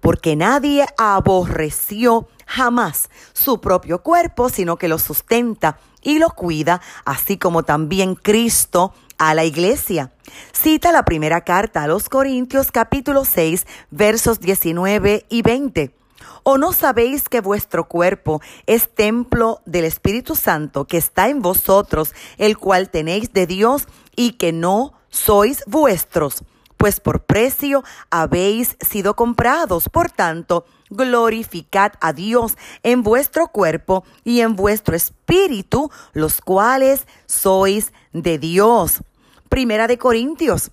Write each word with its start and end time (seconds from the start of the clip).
porque 0.00 0.36
nadie 0.36 0.86
aborreció 0.98 2.28
jamás 2.46 3.08
su 3.32 3.60
propio 3.60 4.02
cuerpo, 4.02 4.48
sino 4.48 4.76
que 4.76 4.88
lo 4.88 4.98
sustenta 4.98 5.78
y 6.02 6.18
lo 6.18 6.30
cuida, 6.30 6.80
así 7.04 7.38
como 7.38 7.62
también 7.62 8.14
Cristo 8.14 8.92
a 9.18 9.34
la 9.34 9.44
iglesia. 9.44 10.12
Cita 10.52 10.92
la 10.92 11.04
primera 11.04 11.42
carta 11.42 11.82
a 11.82 11.86
los 11.86 12.08
Corintios 12.08 12.70
capítulo 12.70 13.24
6 13.24 13.66
versos 13.90 14.40
19 14.40 15.26
y 15.28 15.42
20. 15.42 15.94
¿O 16.42 16.58
no 16.58 16.72
sabéis 16.72 17.28
que 17.28 17.40
vuestro 17.40 17.88
cuerpo 17.88 18.42
es 18.66 18.94
templo 18.94 19.62
del 19.64 19.86
Espíritu 19.86 20.34
Santo 20.34 20.86
que 20.86 20.98
está 20.98 21.28
en 21.28 21.40
vosotros, 21.40 22.14
el 22.36 22.58
cual 22.58 22.90
tenéis 22.90 23.32
de 23.32 23.46
Dios 23.46 23.88
y 24.14 24.32
que 24.32 24.52
no 24.52 24.92
sois 25.08 25.64
vuestros? 25.66 26.44
Pues 26.76 27.00
por 27.00 27.24
precio 27.24 27.82
habéis 28.10 28.76
sido 28.80 29.14
comprados. 29.14 29.88
Por 29.88 30.10
tanto, 30.10 30.66
glorificad 30.90 31.92
a 32.00 32.12
Dios 32.12 32.56
en 32.82 33.02
vuestro 33.02 33.48
cuerpo 33.48 34.04
y 34.24 34.40
en 34.40 34.56
vuestro 34.56 34.96
espíritu, 34.96 35.90
los 36.12 36.40
cuales 36.40 37.06
sois 37.26 37.92
de 38.12 38.38
Dios. 38.38 39.02
Primera 39.48 39.86
de 39.86 39.98
Corintios, 39.98 40.70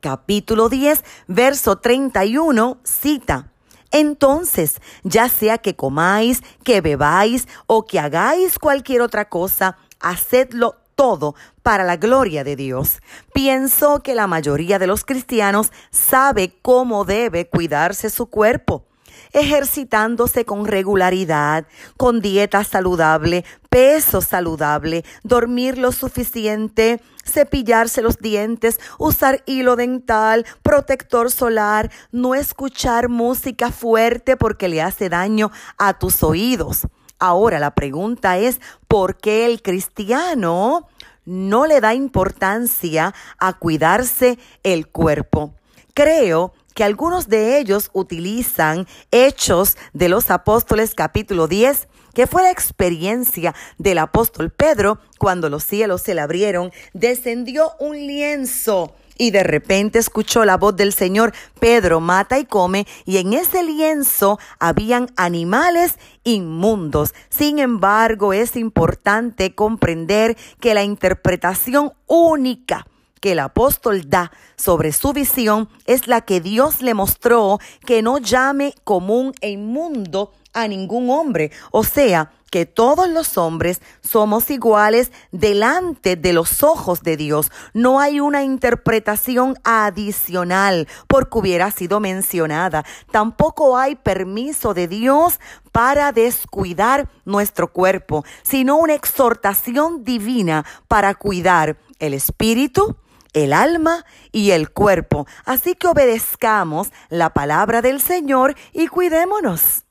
capítulo 0.00 0.68
10, 0.68 1.04
verso 1.26 1.76
31, 1.76 2.78
cita. 2.82 3.52
Entonces, 3.90 4.80
ya 5.04 5.28
sea 5.28 5.58
que 5.58 5.76
comáis, 5.76 6.42
que 6.64 6.80
bebáis 6.80 7.46
o 7.66 7.86
que 7.86 7.98
hagáis 7.98 8.58
cualquier 8.58 9.00
otra 9.00 9.28
cosa, 9.28 9.78
hacedlo 10.00 10.76
todo 10.96 11.36
para 11.62 11.84
la 11.84 11.96
gloria 11.96 12.42
de 12.42 12.56
Dios. 12.56 13.00
Pienso 13.32 14.02
que 14.02 14.16
la 14.16 14.26
mayoría 14.26 14.80
de 14.80 14.88
los 14.88 15.04
cristianos 15.04 15.70
sabe 15.90 16.58
cómo 16.62 17.04
debe 17.04 17.48
cuidarse 17.48 18.10
su 18.10 18.26
cuerpo 18.26 18.84
ejercitándose 19.32 20.44
con 20.44 20.66
regularidad, 20.66 21.66
con 21.96 22.20
dieta 22.20 22.64
saludable, 22.64 23.44
peso 23.68 24.20
saludable, 24.20 25.04
dormir 25.22 25.78
lo 25.78 25.92
suficiente, 25.92 27.00
cepillarse 27.24 28.02
los 28.02 28.18
dientes, 28.18 28.78
usar 28.98 29.42
hilo 29.46 29.76
dental, 29.76 30.46
protector 30.62 31.30
solar, 31.30 31.90
no 32.12 32.34
escuchar 32.34 33.08
música 33.08 33.70
fuerte 33.72 34.36
porque 34.36 34.68
le 34.68 34.80
hace 34.82 35.08
daño 35.08 35.50
a 35.76 35.98
tus 35.98 36.22
oídos. 36.22 36.86
Ahora 37.18 37.58
la 37.58 37.74
pregunta 37.74 38.36
es, 38.36 38.60
¿por 38.88 39.16
qué 39.16 39.46
el 39.46 39.62
cristiano 39.62 40.86
no 41.24 41.66
le 41.66 41.80
da 41.80 41.94
importancia 41.94 43.14
a 43.38 43.54
cuidarse 43.54 44.38
el 44.62 44.86
cuerpo? 44.88 45.54
Creo 45.94 46.52
que 46.74 46.84
algunos 46.84 47.28
de 47.28 47.58
ellos 47.58 47.90
utilizan 47.94 48.86
Hechos 49.10 49.78
de 49.94 50.10
los 50.10 50.30
Apóstoles 50.30 50.94
capítulo 50.94 51.48
10, 51.48 51.88
que 52.12 52.26
fue 52.26 52.42
la 52.42 52.50
experiencia 52.50 53.54
del 53.78 53.96
apóstol 53.96 54.50
Pedro 54.50 54.98
cuando 55.18 55.48
los 55.48 55.64
cielos 55.64 56.02
se 56.02 56.14
le 56.14 56.20
abrieron, 56.20 56.70
descendió 56.92 57.72
un 57.80 57.96
lienzo 57.96 58.94
y 59.18 59.30
de 59.30 59.42
repente 59.42 59.98
escuchó 59.98 60.44
la 60.44 60.56
voz 60.56 60.76
del 60.76 60.92
Señor, 60.92 61.32
Pedro 61.58 62.00
mata 62.00 62.38
y 62.38 62.44
come, 62.44 62.86
y 63.04 63.18
en 63.18 63.32
ese 63.32 63.62
lienzo 63.62 64.38
habían 64.58 65.08
animales 65.16 65.98
inmundos. 66.24 67.14
Sin 67.28 67.58
embargo, 67.58 68.32
es 68.32 68.56
importante 68.56 69.54
comprender 69.54 70.36
que 70.60 70.74
la 70.74 70.84
interpretación 70.84 71.92
única 72.06 72.86
que 73.20 73.32
el 73.32 73.38
apóstol 73.38 74.08
da 74.08 74.30
sobre 74.56 74.92
su 74.92 75.12
visión 75.12 75.68
es 75.86 76.06
la 76.06 76.20
que 76.20 76.40
Dios 76.40 76.82
le 76.82 76.94
mostró 76.94 77.58
que 77.84 78.02
no 78.02 78.18
llame 78.18 78.74
común 78.84 79.32
e 79.40 79.50
inmundo 79.50 80.32
a 80.56 80.66
ningún 80.66 81.10
hombre. 81.10 81.52
O 81.70 81.84
sea, 81.84 82.32
que 82.50 82.64
todos 82.64 83.08
los 83.08 83.36
hombres 83.38 83.80
somos 84.00 84.50
iguales 84.50 85.12
delante 85.32 86.16
de 86.16 86.32
los 86.32 86.62
ojos 86.62 87.02
de 87.02 87.16
Dios. 87.16 87.50
No 87.74 88.00
hay 88.00 88.20
una 88.20 88.44
interpretación 88.44 89.56
adicional 89.64 90.88
porque 91.06 91.38
hubiera 91.38 91.70
sido 91.70 92.00
mencionada. 92.00 92.84
Tampoco 93.10 93.76
hay 93.76 93.96
permiso 93.96 94.74
de 94.74 94.88
Dios 94.88 95.40
para 95.72 96.12
descuidar 96.12 97.08
nuestro 97.24 97.72
cuerpo, 97.72 98.24
sino 98.42 98.76
una 98.76 98.94
exhortación 98.94 100.04
divina 100.04 100.64
para 100.88 101.14
cuidar 101.14 101.76
el 101.98 102.14
espíritu, 102.14 102.96
el 103.32 103.52
alma 103.52 104.04
y 104.32 104.52
el 104.52 104.70
cuerpo. 104.70 105.26
Así 105.44 105.74
que 105.74 105.88
obedezcamos 105.88 106.90
la 107.10 107.34
palabra 107.34 107.82
del 107.82 108.00
Señor 108.00 108.54
y 108.72 108.86
cuidémonos. 108.86 109.85